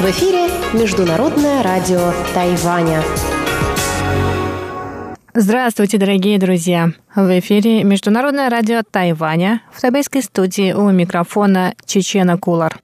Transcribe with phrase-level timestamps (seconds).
[0.00, 3.04] В эфире Международное радио Тайваня.
[5.34, 6.90] Здравствуйте, дорогие друзья!
[7.14, 12.76] В эфире Международное радио Тайваня в тайбэйской студии у микрофона Чечена Кулар.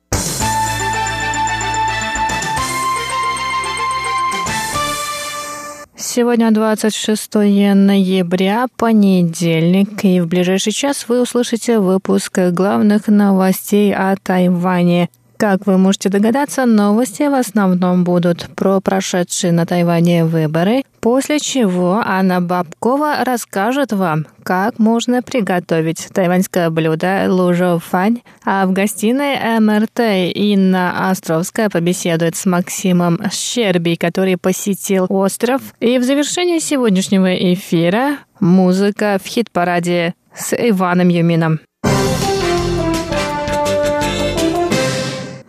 [6.05, 15.11] Сегодня 26 ноября, понедельник, и в ближайший час вы услышите выпуск главных новостей о Тайване–
[15.43, 22.01] как вы можете догадаться, новости в основном будут про прошедшие на Тайване выборы, после чего
[22.01, 30.33] Анна Бабкова расскажет вам, как можно приготовить тайваньское блюдо лужо фань, а в гостиной МРТ
[30.33, 35.61] Инна Островская побеседует с Максимом Щерби, который посетил остров.
[35.81, 41.59] И в завершении сегодняшнего эфира музыка в хит-параде с Иваном Юмином.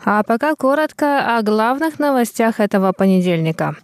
[0.05, 3.75] А пока коротко о главных новостях этого понедельника.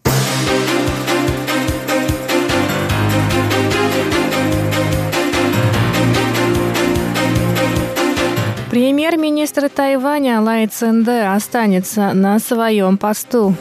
[8.69, 13.55] Премьер-министр Тайваня Лай Цинде останется на своем посту.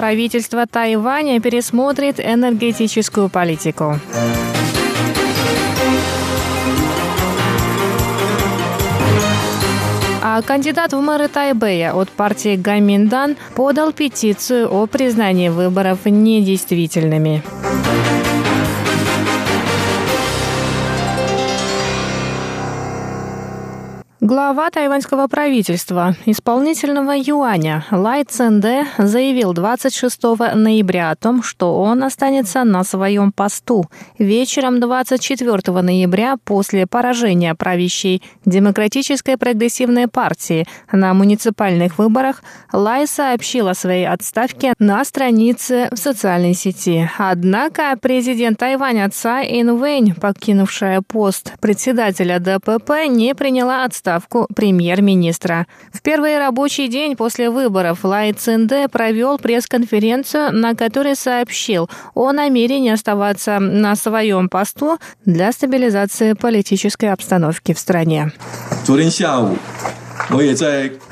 [0.00, 4.00] Правительство Тайваня пересмотрит энергетическую политику.
[10.22, 17.42] А кандидат в мэры Тайбэя от партии Гаминдан подал петицию о признании выборов недействительными.
[24.30, 30.22] Глава тайваньского правительства, исполнительного юаня Лай Ценде заявил 26
[30.54, 33.86] ноября о том, что он останется на своем посту.
[34.20, 43.74] Вечером 24 ноября после поражения правящей Демократической прогрессивной партии на муниципальных выборах Лай сообщил о
[43.74, 47.10] своей отставке на странице в социальной сети.
[47.18, 55.66] Однако президент Тайваня Цай Инвэнь, покинувшая пост председателя ДПП, не приняла отставку отставку премьер-министра.
[55.92, 62.92] В первый рабочий день после выборов Лай Цинде провел пресс-конференцию, на которой сообщил о намерении
[62.92, 68.32] оставаться на своем посту для стабилизации политической обстановки в стране.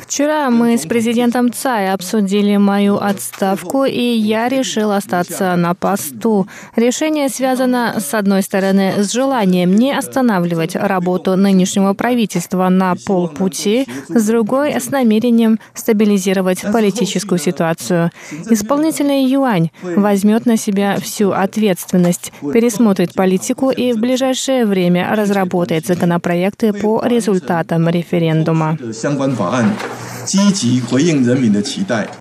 [0.08, 6.48] Вчера мы с президентом Цай обсудили мою отставку, и я решил остаться на посту.
[6.76, 14.26] Решение связано, с одной стороны, с желанием не останавливать работу нынешнего правительства на полпути, с
[14.26, 18.10] другой— с намерением стабилизировать политическую ситуацию.
[18.48, 26.72] Исполнительный юань возьмет на себя всю ответственность, пересмотрит политику и в ближайшее время разработает законопроекты
[26.72, 28.78] по результатам референдума.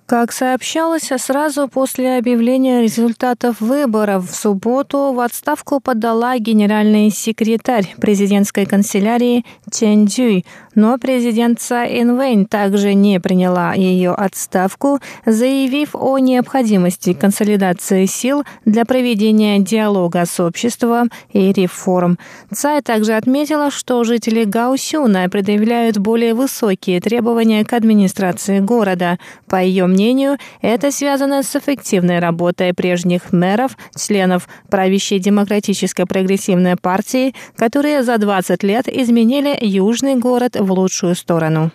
[0.05, 8.65] Как сообщалось, сразу после объявления результатов выборов в субботу в отставку подала генеральный секретарь президентской
[8.65, 17.11] канцелярии Чен Цзюй, но президент Цай Инвэнь также не приняла ее отставку, заявив о необходимости
[17.13, 22.17] консолидации сил для проведения диалога с обществом и реформ.
[22.53, 27.96] Цай также отметила, что жители Гаусюна предъявляют более высокие требования к администрации
[28.61, 29.17] города.
[29.47, 37.33] По ее мнению, это связано с эффективной работой прежних мэров, членов правящей демократической прогрессивной партии,
[37.55, 41.71] которые за 20 лет изменили южный город в лучшую сторону.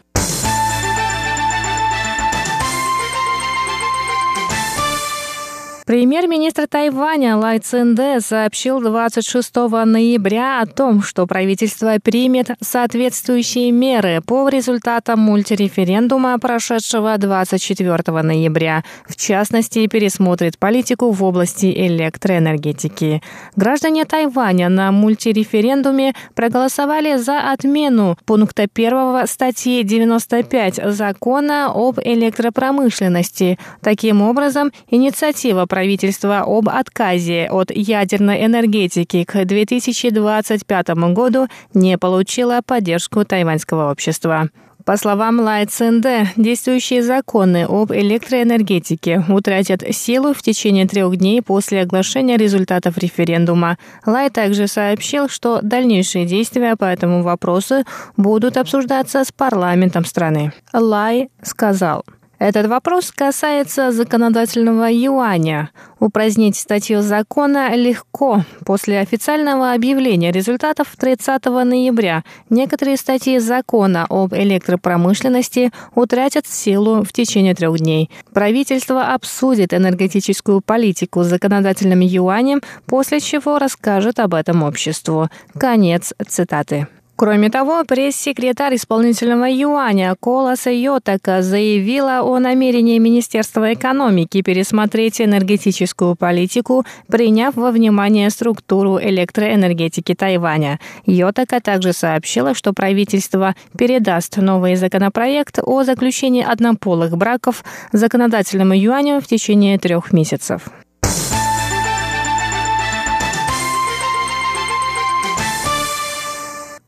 [5.85, 14.49] Премьер-министр Тайваня Лай Цинде сообщил 26 ноября о том, что правительство примет соответствующие меры по
[14.49, 18.85] результатам мультиреферендума, прошедшего 24 ноября.
[19.09, 23.21] В частности, пересмотрит политику в области электроэнергетики.
[23.57, 33.59] Граждане Тайваня на мультиреферендуме проголосовали за отмену пункта 1 статьи 95 закона об электропромышленности.
[33.81, 43.25] Таким образом, инициатива правительства об отказе от ядерной энергетики к 2025 году не получила поддержку
[43.25, 44.51] тайваньского общества.
[44.85, 51.81] По словам Лай Цинде, действующие законы об электроэнергетике утратят силу в течение трех дней после
[51.81, 53.79] оглашения результатов референдума.
[54.05, 57.85] Лай также сообщил, что дальнейшие действия по этому вопросу
[58.19, 60.53] будут обсуждаться с парламентом страны.
[60.75, 62.05] Лай сказал–
[62.43, 65.71] этот вопрос касается законодательного юаня.
[66.01, 68.45] Упразднить статью закона легко.
[68.67, 77.55] После официального объявления результатов 30 ноября некоторые статьи закона об электропромышленности утратят силу в течение
[77.55, 78.11] трех дней.
[78.35, 85.29] Правительство обсудит энергетическую политику с законодательным юанем, после чего расскажет об этом обществу.
[85.57, 86.89] Конец цитаты.
[87.23, 96.85] Кроме того, пресс-секретарь исполнительного юаня Коласа Йотака заявила о намерении Министерства экономики пересмотреть энергетическую политику,
[97.07, 100.81] приняв во внимание структуру электроэнергетики Тайваня.
[101.07, 109.29] Йотака также сообщила, что правительство передаст новый законопроект о заключении однополых браков законодательному юаню в
[109.29, 110.63] течение трех месяцев.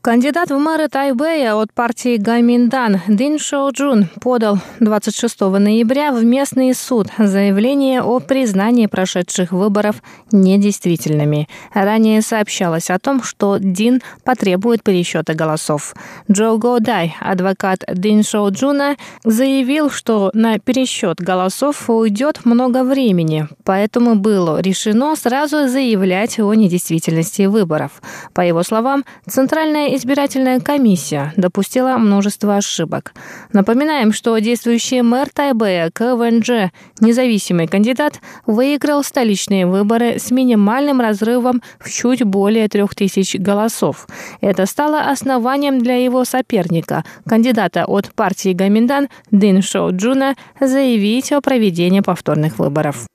[0.05, 6.75] Кандидат в мэры Тайбэя от партии Гаминдан Дин Шоу Джун подал 26 ноября в местный
[6.75, 11.49] суд заявление о признании прошедших выборов недействительными.
[11.73, 15.95] Ранее сообщалось о том, что Дин потребует пересчета голосов.
[16.31, 24.13] Джо Годай, адвокат Дин Шоу Джуна, заявил, что на пересчет голосов уйдет много времени, поэтому
[24.13, 28.03] было решено сразу заявлять о недействительности выборов.
[28.35, 33.13] По его словам, Центральная избирательная комиссия допустила множество ошибок.
[33.53, 41.89] Напоминаем, что действующий мэр Тайбэя КВНЖ, независимый кандидат, выиграл столичные выборы с минимальным разрывом в
[41.89, 44.07] чуть более трех тысяч голосов.
[44.41, 51.41] Это стало основанием для его соперника, кандидата от партии Гоминьдан Дин Шоу Джуна, заявить о
[51.41, 53.07] проведении повторных выборов.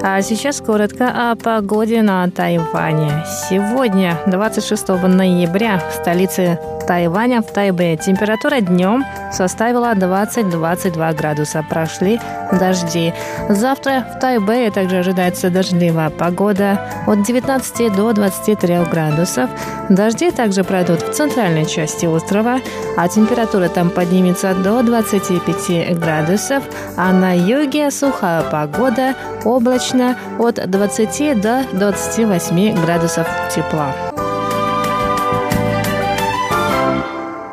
[0.00, 3.24] А сейчас коротко о погоде на Тайване.
[3.48, 11.64] Сегодня, 26 ноября, в столице Тайваня, в Тайбе, температура днем составила 20-22 градуса.
[11.68, 12.20] Прошли
[12.52, 13.12] дожди.
[13.48, 19.50] Завтра в Тайбе также ожидается дождливая погода от 19 до 23 градусов.
[19.90, 22.60] Дожди также пройдут в центральной части острова,
[22.96, 26.62] а температура там поднимется до 25 градусов,
[26.96, 29.14] а на юге сухая погода,
[29.44, 29.87] облачно
[30.38, 33.94] от 20 до 28 градусов тепла.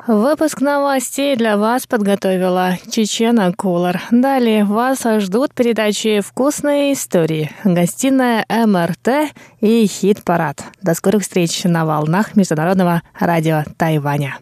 [0.08, 4.04] Выпуск новостей для вас подготовила Чечена Кулар.
[4.12, 10.64] Далее вас ждут передачи «Вкусные истории», гостиная МРТ и хит-парад.
[10.82, 14.38] До скорых встреч на волнах Международного радио Тайваня.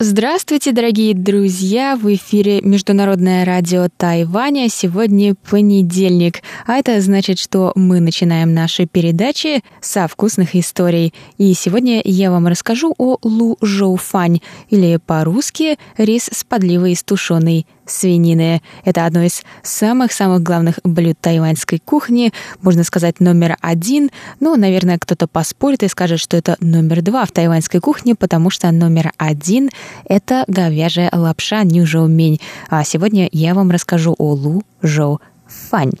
[0.00, 1.96] Здравствуйте, дорогие друзья!
[1.96, 4.68] В эфире Международное радио Тайваня.
[4.68, 11.12] Сегодня понедельник, а это значит, что мы начинаем наши передачи со вкусных историй.
[11.36, 14.38] И сегодня я вам расскажу о лу жоу фань,
[14.70, 18.62] или по-русски рис с подливой из тушеной свинины.
[18.84, 24.10] Это одно из самых-самых главных блюд тайваньской кухни, можно сказать, номер один.
[24.40, 28.70] Ну, наверное, кто-то поспорит и скажет, что это номер два в тайваньской кухне, потому что
[28.70, 29.70] номер один—
[30.08, 32.40] это говяжья лапша нюжоумень.
[32.68, 35.92] А сегодня я вам расскажу о лу жоу фань.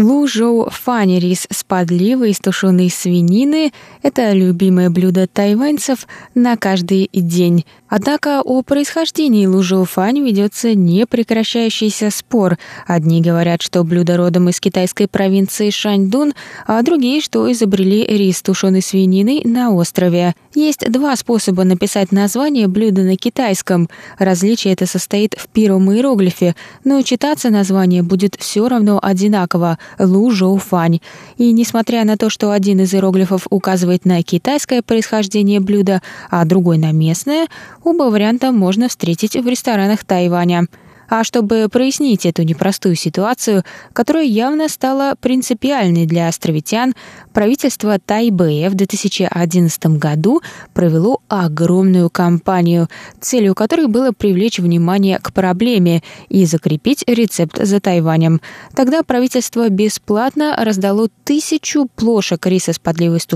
[0.00, 7.66] Лужоу фани рис с подливой из тушеной свинины– это любимое блюдо тайваньцев на каждый день.
[7.88, 12.56] Однако о происхождении лужоу фань ведется непрекращающийся спор.
[12.86, 16.32] Одни говорят, что блюдо родом из китайской провинции Шаньдун,
[16.66, 20.34] а другие, что изобрели рис тушеной свининой на острове.
[20.54, 23.90] Есть два способа написать название блюда на китайском.
[24.18, 26.54] Различие это состоит в первом иероглифе,
[26.84, 31.00] но читаться название будет все равно одинаково– Лу Жоу Фань.
[31.36, 36.78] И несмотря на то, что один из иероглифов указывает на китайское происхождение блюда, а другой
[36.78, 37.46] на местное,
[37.84, 40.66] оба варианта можно встретить в ресторанах Тайваня.
[41.10, 46.94] А чтобы прояснить эту непростую ситуацию, которая явно стала принципиальной для островитян,
[47.32, 50.40] правительство Тайбэя в 2011 году
[50.72, 52.88] провело огромную кампанию,
[53.20, 58.40] целью которой было привлечь внимание к проблеме и закрепить рецепт за Тайванем.
[58.76, 63.26] Тогда правительство бесплатно раздало тысячу плошек риса с подливой с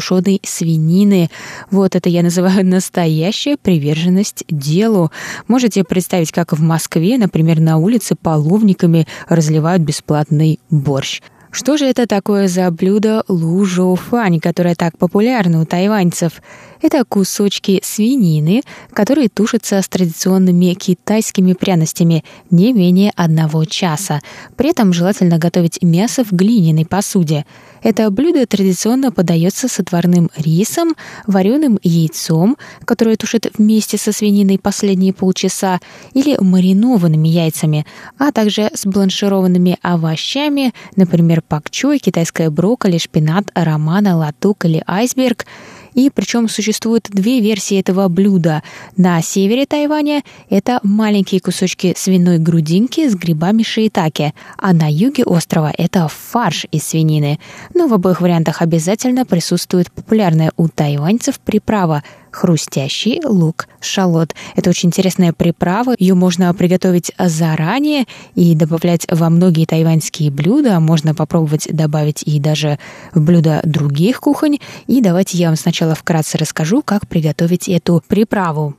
[0.45, 1.29] свинины.
[1.73, 5.11] Вот это я называю настоящая приверженность делу.
[5.49, 11.21] Можете представить, как в Москве, например, на улице половниками разливают бесплатный борщ.
[11.55, 16.43] Что же это такое за блюдо лужоуфань, которое так популярно у тайваньцев?
[16.83, 24.21] Это кусочки свинины, которые тушатся с традиционными китайскими пряностями не менее одного часа.
[24.57, 27.47] При этом желательно готовить мясо в глиняной посуде.
[27.85, 30.95] Это блюдо традиционно подается с отварным рисом,
[31.27, 35.81] вареным яйцом, которое тушит вместе со свининой последние полчаса,
[36.15, 37.87] или маринованными яйцами,
[38.19, 45.45] а также с бланшированными овощами, например, пакчой, китайское брокколи, шпинат, романа, латук или айсберг–
[45.95, 48.63] и причем существует две версии этого блюда.
[48.97, 55.73] На севере Тайваня это маленькие кусочки свиной грудинки с грибами шиитаке, а на юге острова
[55.77, 57.39] это фарш из свинины.
[57.75, 62.03] Но в обоих вариантах обязательно присутствует популярная у тайваньцев приправа
[62.35, 64.35] хрустящий лук шалот.
[64.57, 65.95] Это очень интересная приправа.
[65.99, 70.81] Ее можно приготовить заранее и добавлять во многие тайваньские блюда.
[70.81, 72.79] Можно попробовать добавить и даже
[73.15, 74.59] в блюда других кухонь.
[74.87, 78.75] И давайте я вам сначала вкратце расскажу, как приготовить эту приправу.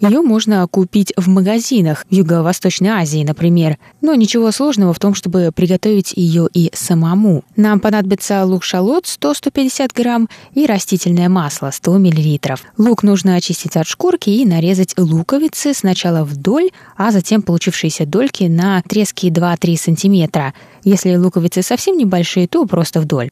[0.00, 3.78] Ее можно купить в магазинах в Юго-Восточной Азии, например.
[4.00, 7.42] Но ничего сложного в том, чтобы приготовить ее и самому.
[7.56, 12.62] Нам понадобится лук-шалот 100-150 грамм и растительное масло 100 миллилитров.
[12.76, 18.80] Лук нужно очистить от шкурки и нарезать луковицы сначала вдоль, а затем получившиеся дольки на
[18.82, 20.54] трески 2-3 сантиметра.
[20.84, 23.30] Если луковицы совсем небольшие, то просто вдоль.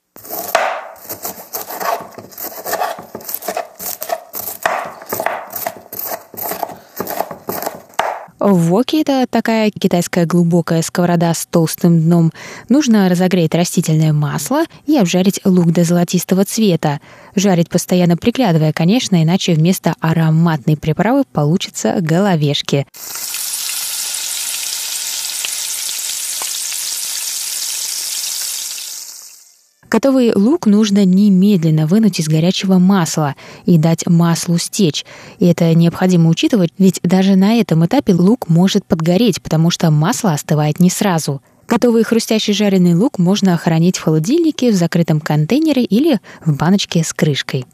[8.39, 12.33] Воки– это такая китайская глубокая сковорода с толстым дном.
[12.69, 17.01] Нужно разогреть растительное масло и обжарить лук до золотистого цвета.
[17.35, 22.87] Жарить постоянно приглядывая, конечно, иначе вместо ароматной приправы получится головешки.
[29.91, 35.05] Готовый лук нужно немедленно вынуть из горячего масла и дать маслу стечь.
[35.39, 40.33] И это необходимо учитывать, ведь даже на этом этапе лук может подгореть, потому что масло
[40.33, 41.41] остывает не сразу.
[41.69, 47.13] Готовый хрустящий жареный лук можно хранить в холодильнике, в закрытом контейнере или в баночке с
[47.13, 47.65] крышкой.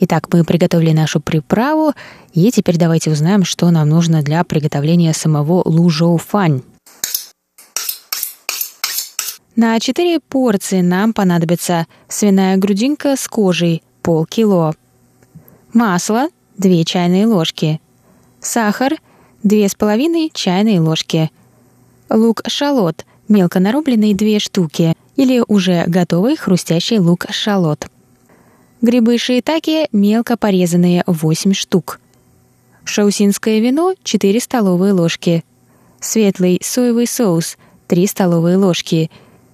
[0.00, 1.92] Итак, мы приготовили нашу приправу,
[2.32, 6.62] и теперь давайте узнаем, что нам нужно для приготовления самого лужоу фань.
[9.54, 14.74] На 4 порции нам понадобится свиная грудинка с кожей полкило,
[15.72, 17.80] масло 2 чайные ложки,
[18.40, 18.94] сахар
[19.44, 21.30] 2,5 чайные ложки,
[22.10, 27.86] лук-шалот мелко нарубленный 2 штуки или уже готовый хрустящий лук-шалот–
[28.84, 32.00] Грибы шиитаки мелко порезанные 8 штук.
[32.84, 35.42] Шаусинское вино 4 столовые ложки.
[36.00, 37.56] Светлый соевый соус
[37.88, 39.10] 3 столовые ложки.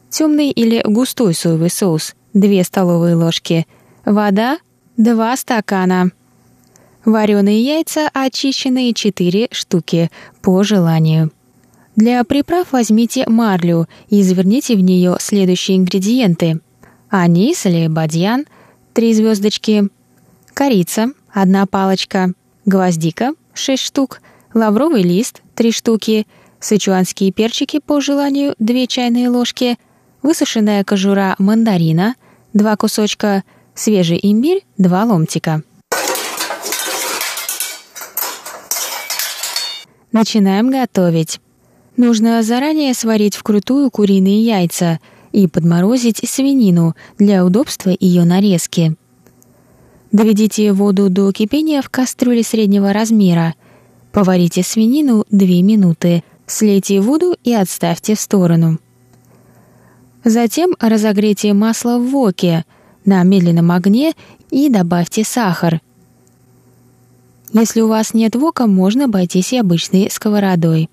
[0.08, 3.68] Темный или густой соевый соус 2 столовые ложки.
[4.04, 4.58] Вода
[4.96, 6.10] 2 стакана.
[7.04, 10.10] Вареные яйца очищенные 4 штуки
[10.42, 11.30] по желанию.
[11.94, 16.58] Для приправ возьмите марлю и заверните в нее следующие ингредиенты.
[17.10, 18.46] Анис или бадьян–
[18.92, 19.88] три звездочки,
[20.54, 22.32] корица, одна палочка,
[22.64, 24.20] гвоздика, шесть штук,
[24.54, 26.26] лавровый лист, три штуки,
[26.58, 29.78] сычуанские перчики по желанию, две чайные ложки,
[30.22, 32.14] высушенная кожура мандарина,
[32.52, 33.44] два кусочка,
[33.74, 35.62] свежий имбирь, два ломтика.
[40.12, 41.40] Начинаем готовить.
[41.96, 44.98] Нужно заранее сварить вкрутую куриные яйца–
[45.32, 48.96] и подморозить свинину для удобства ее нарезки.
[50.12, 53.54] Доведите воду до кипения в кастрюле среднего размера.
[54.12, 58.78] Поварите свинину 2 минуты, слейте воду и отставьте в сторону.
[60.24, 62.64] Затем разогрейте масло в воке
[63.04, 64.12] на медленном огне
[64.50, 65.80] и добавьте сахар.
[67.52, 70.90] Если у вас нет вока, можно обойтись и обычной сковородой.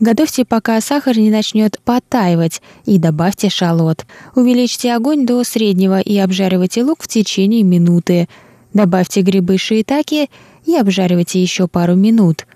[0.00, 4.06] Готовьте, пока сахар не начнет подтаивать, и добавьте шалот.
[4.36, 8.28] Увеличьте огонь до среднего и обжаривайте лук в течение минуты.
[8.72, 10.30] Добавьте грибы шиитаки
[10.66, 12.46] и обжаривайте еще пару минут.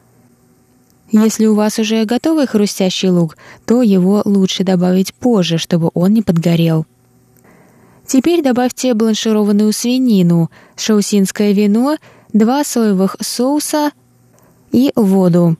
[1.10, 6.22] Если у вас уже готовый хрустящий лук, то его лучше добавить позже, чтобы он не
[6.22, 6.86] подгорел.
[8.06, 11.96] Теперь добавьте бланшированную свинину, шаусинское вино,
[12.32, 13.90] два соевых соуса
[14.70, 15.56] и воду.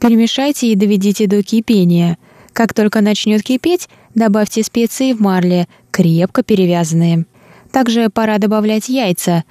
[0.00, 2.18] Перемешайте и доведите до кипения.
[2.52, 7.26] Как только начнет кипеть, добавьте специи в марле, крепко перевязанные.
[7.72, 9.44] Также пора добавлять яйца.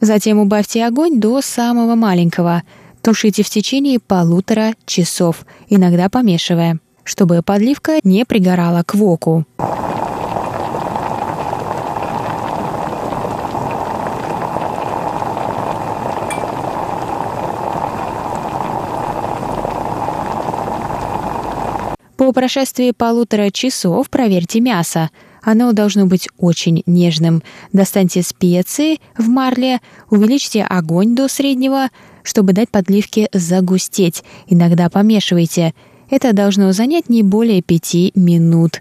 [0.00, 2.62] Затем убавьте огонь до самого маленького.
[3.00, 9.46] Тушите в течение полутора часов, иногда помешивая, чтобы подливка не пригорала к воку.
[22.24, 25.10] По прошествии полутора часов проверьте мясо.
[25.42, 27.42] Оно должно быть очень нежным.
[27.74, 31.90] Достаньте специи в марле, увеличьте огонь до среднего,
[32.22, 34.24] чтобы дать подливке загустеть.
[34.46, 35.74] Иногда помешивайте.
[36.08, 38.80] Это должно занять не более пяти минут.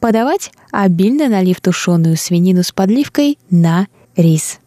[0.00, 4.60] Подавать, обильно налив тушеную свинину с подливкой на рис.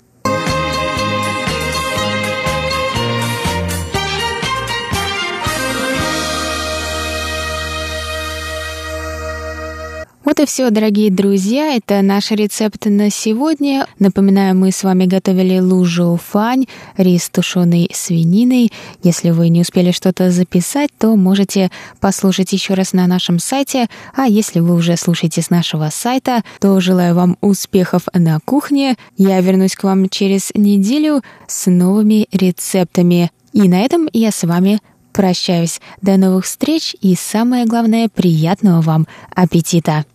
[10.24, 11.76] Вот и все, дорогие друзья.
[11.76, 13.88] Это наш рецепт на сегодня.
[13.98, 18.72] Напоминаю, мы с вами готовили лужу фань, рис тушеный свининой.
[19.02, 23.88] Если вы не успели что-то записать, то можете послушать еще раз на нашем сайте.
[24.16, 28.98] А если вы уже слушаете с нашего сайта, то желаю вам успехов на кухне.
[29.18, 33.32] Я вернусь к вам через неделю с новыми рецептами.
[33.54, 35.80] И на этом я с вами прощаюсь.
[36.02, 40.06] До новых встреч и самое главное, приятного вам аппетита!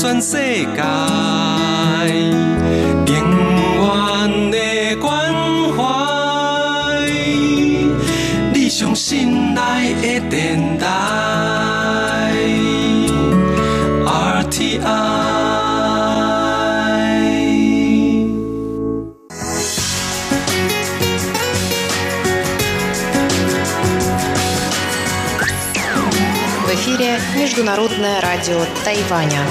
[0.00, 1.09] 之
[27.60, 29.44] Международное радио Тайваня.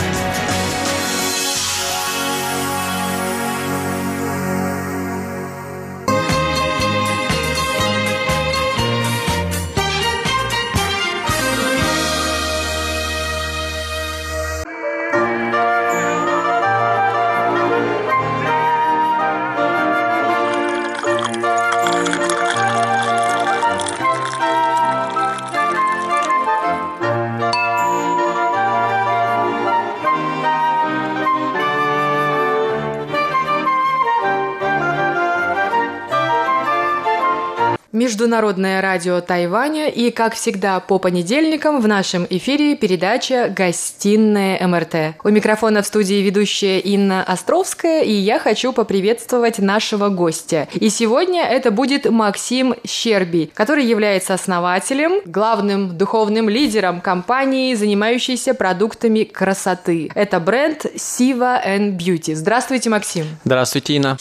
[38.00, 45.18] Международное радио Тайваня и, как всегда, по понедельникам в нашем эфире передача «Гостиная МРТ».
[45.22, 50.70] У микрофона в студии ведущая Инна Островская, и я хочу поприветствовать нашего гостя.
[50.74, 59.26] И сегодня это будет Максим Щерби, который является основателем, главным духовным лидером компании, занимающейся продуктами
[59.26, 60.10] красоты.
[60.16, 62.34] Это бренд Siva and Beauty.
[62.34, 63.26] Здравствуйте, Максим.
[63.44, 64.18] Здравствуйте, Инна.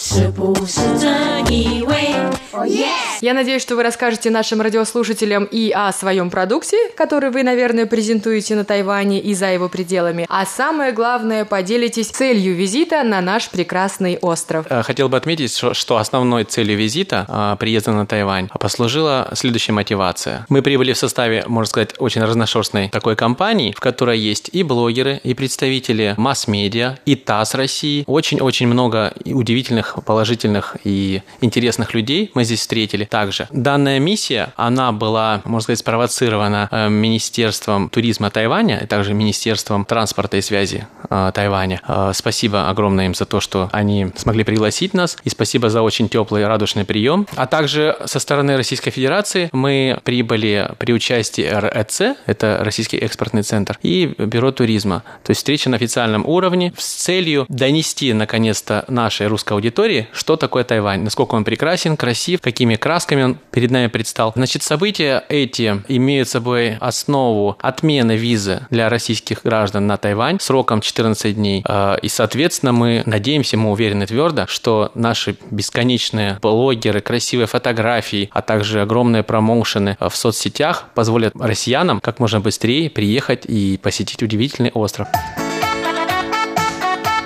[3.20, 8.54] Я надеюсь, что вы расскажете нашим радиослушателям и о своем продукте, который вы, наверное, презентуете
[8.54, 14.18] на Тайване и за его пределами, а самое главное, поделитесь целью визита на наш прекрасный
[14.18, 14.66] остров.
[14.68, 20.46] Э, хотел бы отметить, что основной целью визита, а, приезда на Тайвань, послужила следующая мотивация.
[20.48, 25.20] Мы прибыли в составе, можно сказать, очень разношерстной такой компании, в которой есть и блогеры,
[25.22, 32.61] и представители масс-медиа, и ТАСС России, очень-очень много удивительных, положительных и интересных людей, мы здесь
[32.61, 33.48] встретили также.
[33.51, 40.37] Данная миссия, она была, можно сказать, спровоцирована э, Министерством туризма Тайваня, и также Министерством транспорта
[40.37, 41.83] и связи э, Тайваня.
[41.88, 46.09] Э, спасибо огромное им за то, что они смогли пригласить нас, и спасибо за очень
[46.09, 47.27] теплый, радушный прием.
[47.35, 53.81] А также со стороны Российской Федерации мы прибыли при участии РЭЦ, это Российский экспортный центр,
[53.83, 55.03] и Бюро туризма.
[55.24, 60.62] То есть встреча на официальном уровне с целью донести, наконец-то, нашей русской аудитории, что такое
[60.62, 64.32] Тайвань, насколько он прекрасен, красив, какими красками он перед нами предстал.
[64.36, 71.34] Значит, события эти имеют собой основу отмены визы для российских граждан на Тайвань сроком 14
[71.34, 71.62] дней.
[71.66, 78.42] А, и, соответственно, мы надеемся, мы уверены твердо, что наши бесконечные блогеры, красивые фотографии, а
[78.42, 85.08] также огромные промоушены в соцсетях позволят россиянам как можно быстрее приехать и посетить удивительный остров.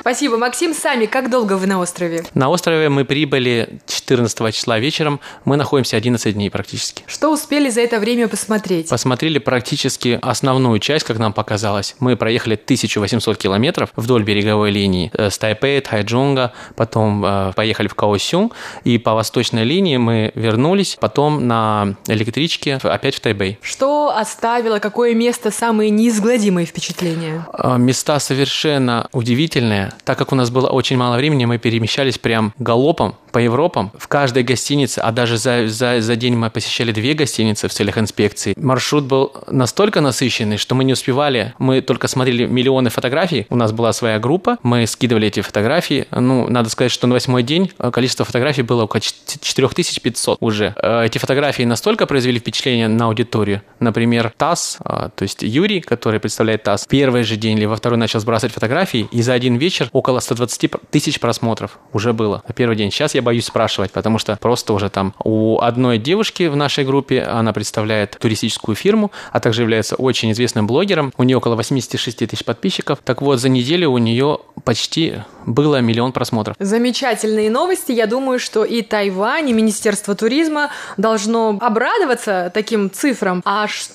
[0.02, 0.74] Спасибо, Максим.
[0.74, 2.24] Сами, как долго вы на острове?
[2.34, 5.20] На острове мы прибыли 14 числа вечером.
[5.44, 7.04] Мы находимся 11 дней практически.
[7.06, 8.88] Что успели за это время посмотреть?
[8.88, 11.94] Посмотрели практически основную часть, как нам показалось.
[12.00, 17.94] Мы проехали 1800 километров вдоль береговой линии э, с Тайпэй, Тайджунга, потом э, поехали в
[17.94, 18.50] Каосюн,
[18.82, 23.60] и по восточной линии мы вернулись, потом на электричке опять в Тайбэй.
[23.62, 27.46] Что оставило, какое место самые неизгладимые впечатления?
[27.56, 32.52] Э, места совершенно удивительные так как у нас было очень мало времени, мы перемещались прям
[32.58, 33.90] галопом по Европам.
[33.98, 37.98] В каждой гостинице, а даже за, за, за день мы посещали две гостиницы в целях
[37.98, 38.54] инспекции.
[38.56, 41.54] Маршрут был настолько насыщенный, что мы не успевали.
[41.58, 43.46] Мы только смотрели миллионы фотографий.
[43.48, 44.58] У нас была своя группа.
[44.62, 46.06] Мы скидывали эти фотографии.
[46.10, 50.74] Ну, надо сказать, что на восьмой день количество фотографий было около 4500 уже.
[50.76, 53.62] Э, эти фотографии настолько произвели впечатление на аудиторию.
[53.80, 57.98] Например, ТАСС, э, то есть Юрий, который представляет ТАСС, первый же день или во второй
[57.98, 62.76] начал сбрасывать фотографии, и за один вечер около 120 тысяч просмотров уже было на первый
[62.76, 62.90] день.
[62.90, 67.22] Сейчас я боюсь спрашивать, потому что просто уже там у одной девушки в нашей группе,
[67.22, 71.12] она представляет туристическую фирму, а также является очень известным блогером.
[71.16, 72.98] У нее около 86 тысяч подписчиков.
[73.04, 75.14] Так вот, за неделю у нее почти
[75.46, 76.56] было миллион просмотров.
[76.58, 77.92] Замечательные новости.
[77.92, 83.42] Я думаю, что и Тайвань, и Министерство туризма должно обрадоваться таким цифрам.
[83.44, 83.94] А что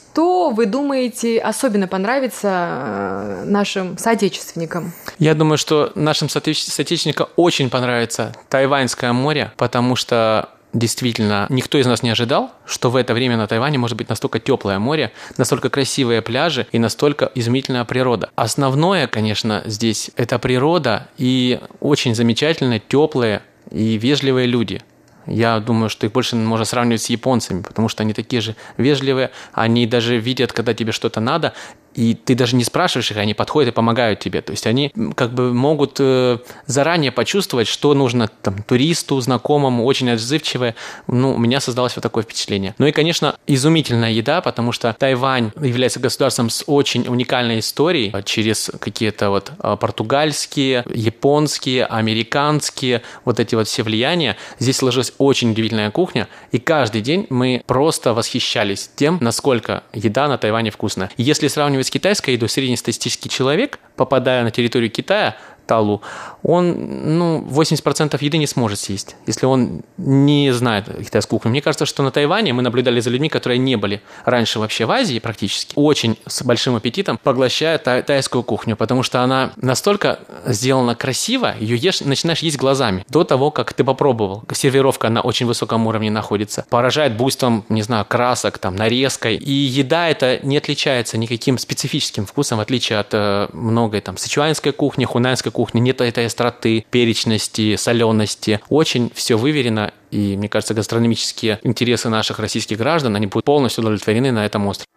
[0.52, 4.94] вы думаете особенно понравится э, нашим соотечественникам?
[5.20, 12.04] Я думаю, что нашим соотечественникам очень понравится Тайваньское море, потому что действительно никто из нас
[12.04, 16.22] не ожидал, что в это время на Тайване может быть настолько теплое море, настолько красивые
[16.22, 18.30] пляжи и настолько изумительная природа.
[18.36, 24.82] Основное, конечно, здесь это природа и очень замечательные, теплые и вежливые люди.
[25.28, 29.32] Я думаю, что их больше можно сравнивать с японцами, потому что они такие же вежливые,
[29.52, 31.54] они даже видят, когда тебе что-то надо,
[31.98, 34.42] и ты даже не спрашиваешь их, они подходят и помогают тебе.
[34.42, 40.12] То есть они как бы могут э, заранее почувствовать, что нужно там, туристу, знакомому, очень
[40.12, 40.76] отзывчивое.
[41.08, 42.76] Ну, у меня создалось вот такое впечатление.
[42.78, 48.70] Ну и, конечно, изумительная еда, потому что Тайвань является государством с очень уникальной историей через
[48.80, 54.38] какие-то вот э, португальские, японские, американские, вот эти вот все влияния.
[54.60, 60.38] Здесь сложилась очень удивительная кухня, и каждый день мы просто восхищались тем, насколько еда на
[60.38, 61.10] Тайване вкусная.
[61.18, 65.38] Если сравнивать с китайской едой среднестатистический человек, попадая на территорию Китая,
[65.68, 66.02] Талу,
[66.44, 71.52] он ну, 80% еды не сможет съесть, если он не знает китайскую кухню.
[71.52, 74.92] Мне кажется, что на Тайване мы наблюдали за людьми, которые не были раньше вообще в
[74.92, 80.96] Азии практически, очень с большим аппетитом поглощают тай тайскую кухню, потому что она настолько сделана
[80.96, 84.44] красиво, ее ешь, начинаешь есть глазами до того, как ты попробовал.
[84.54, 86.66] Сервировка на очень высоком уровне находится.
[86.70, 89.36] Поражает буйством, не знаю, красок, там, нарезкой.
[89.36, 94.72] И еда это не отличается никаким специфическим вкусом, в отличие от э, многой там сычуанской
[94.72, 98.60] кухни, хунанской кухни, нет этой остроты, перечности, солености.
[98.70, 104.32] Очень все выверено, и, мне кажется, гастрономические интересы наших российских граждан, они будут полностью удовлетворены
[104.32, 104.88] на этом острове.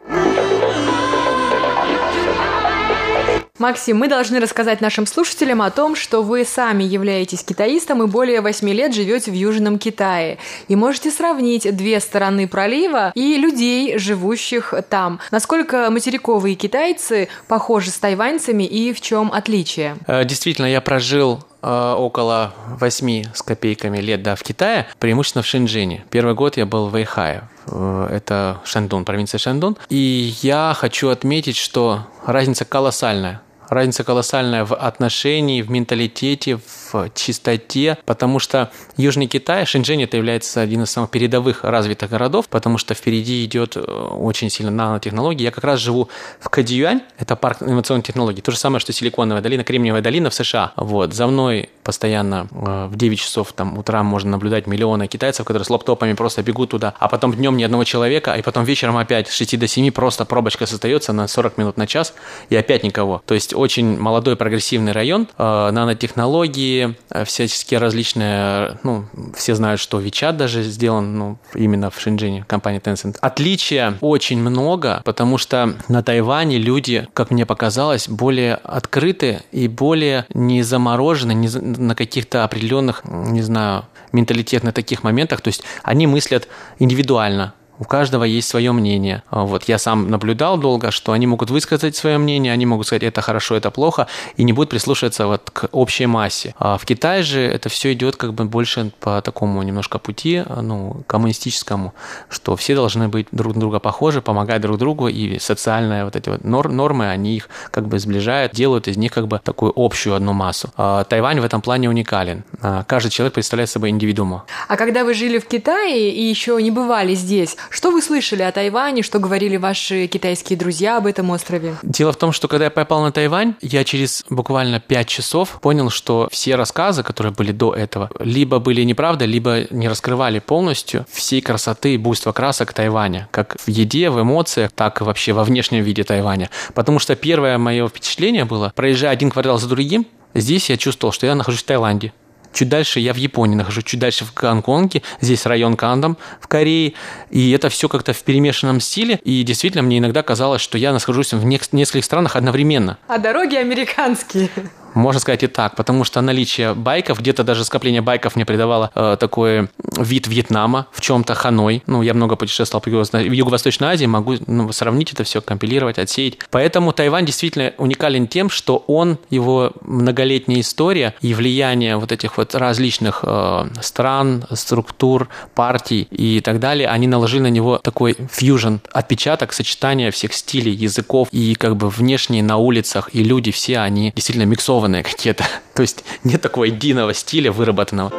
[3.61, 8.40] Максим, мы должны рассказать нашим слушателям о том, что вы сами являетесь китаистом и более
[8.40, 10.38] 8 лет живете в Южном Китае.
[10.68, 15.20] И можете сравнить две стороны пролива и людей, живущих там.
[15.31, 19.99] Насколько материковые китайцы похожи с тайваньцами и в чем отличие?
[20.07, 25.46] Э, действительно, я прожил э, около 8 с копейками лет да, в Китае, преимущественно в
[25.46, 26.07] Шэньчжэне.
[26.09, 29.77] Первый год я был в Вэйхае, э, это Шандун, провинция Шандун.
[29.90, 36.59] И я хочу отметить, что разница колоссальная разница колоссальная в отношении, в менталитете,
[36.93, 42.49] в чистоте, потому что Южный Китай, Шэньчжэнь это является один из самых передовых развитых городов,
[42.49, 45.45] потому что впереди идет э, очень сильно нанотехнологии.
[45.45, 46.09] Я как раз живу
[46.41, 50.35] в Кадиюань, это парк инновационных технологий, то же самое, что Силиконовая долина, Кремниевая долина в
[50.35, 50.73] США.
[50.77, 55.65] Вот, за мной постоянно э, в 9 часов там утра можно наблюдать миллионы китайцев, которые
[55.65, 59.29] с лаптопами просто бегут туда, а потом днем ни одного человека, и потом вечером опять
[59.29, 62.15] с 6 до 7 просто пробочка создается на 40 минут на час,
[62.49, 63.23] и опять никого.
[63.27, 70.01] То есть очень молодой прогрессивный район, э, нанотехнологии, э, всяческие различные, ну, все знают, что
[70.01, 73.18] WeChat даже сделан ну, именно в Шэньчжэне, компания Tencent.
[73.20, 80.27] Отличия очень много, потому что на Тайване люди, как мне показалось, более открыты и более
[80.35, 85.40] не заморожены не на каких-то определенных, не знаю, менталитетных таких моментах.
[85.40, 89.23] То есть они мыслят индивидуально, у каждого есть свое мнение.
[89.31, 93.03] А вот я сам наблюдал долго, что они могут высказать свое мнение, они могут сказать,
[93.03, 96.55] это хорошо, это плохо, и не будут прислушиваться вот к общей массе.
[96.59, 101.03] А в Китае же это все идет как бы больше по такому немножко пути, ну,
[101.07, 101.95] коммунистическому,
[102.29, 106.29] что все должны быть друг на друга похожи, помогать друг другу, и социальные вот эти
[106.29, 110.35] вот нормы, они их как бы сближают, делают из них как бы такую общую одну
[110.35, 110.71] массу.
[110.77, 112.45] А Тайвань в этом плане уникален.
[112.87, 114.45] Каждый человек представляет собой индивидуума.
[114.69, 118.53] А когда вы жили в Китае и еще не бывали здесь, что вы слышали о
[118.53, 119.03] Тайване?
[119.03, 121.77] Что говорили ваши китайские друзья об этом острове?
[121.83, 125.89] Дело в том, что когда я попал на Тайвань, я через буквально 5 часов понял,
[125.89, 131.41] что все рассказы, которые были до этого, либо были неправда, либо не раскрывали полностью всей
[131.41, 135.83] красоты и буйства красок Тайваня, как в еде, в эмоциях, так и вообще во внешнем
[135.83, 136.51] виде Тайваня.
[136.75, 141.27] Потому что первое мое впечатление было, проезжая один квартал за другим, здесь я чувствовал, что
[141.27, 142.13] я нахожусь в Таиланде.
[142.53, 146.95] Чуть дальше я в Японии нахожусь, чуть дальше в Гонконге, здесь район Кандам в Корее,
[147.31, 151.33] и это все как-то в перемешанном стиле, и действительно мне иногда казалось, что я нахожусь
[151.33, 152.99] в нескольких странах одновременно.
[153.07, 154.51] А дороги американские.
[154.94, 159.16] Можно сказать и так, потому что наличие байков, где-то даже скопление байков мне придавало э,
[159.18, 161.83] такой вид Вьетнама, в чем-то Ханой.
[161.87, 166.38] Ну, я много путешествовал по Юго-Восточной Азии, могу ну, сравнить это все, компилировать, отсеять.
[166.50, 172.55] Поэтому Тайвань действительно уникален тем, что он, его многолетняя история и влияние вот этих вот
[172.55, 179.53] различных э, стран, структур, партий и так далее, они наложили на него такой фьюжн, отпечаток,
[179.53, 184.44] сочетание всех стилей, языков и как бы внешние на улицах, и люди все, они действительно
[184.44, 185.45] миксованы нарисованные какие-то.
[185.75, 188.12] То есть нет такого единого стиля выработанного.